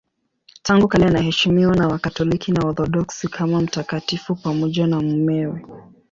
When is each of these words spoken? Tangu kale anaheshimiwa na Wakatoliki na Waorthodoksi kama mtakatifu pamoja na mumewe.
Tangu 0.63 0.87
kale 0.87 1.05
anaheshimiwa 1.05 1.75
na 1.75 1.87
Wakatoliki 1.87 2.51
na 2.51 2.61
Waorthodoksi 2.65 3.27
kama 3.27 3.61
mtakatifu 3.61 4.35
pamoja 4.35 4.87
na 4.87 4.99
mumewe. 5.01 5.65